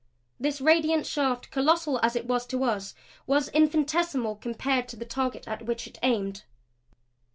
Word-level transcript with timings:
This 0.39 0.59
radiant 0.59 1.05
shaft, 1.05 1.51
colossal 1.51 1.99
as 2.01 2.15
it 2.15 2.25
was 2.25 2.47
to 2.47 2.63
us, 2.63 2.95
was 3.27 3.49
infinitesimal 3.53 4.35
compared 4.37 4.87
to 4.87 4.95
the 4.95 5.05
target 5.05 5.47
at 5.47 5.67
which 5.67 5.85
it 5.85 5.97
was 6.01 6.09
aimed. 6.09 6.43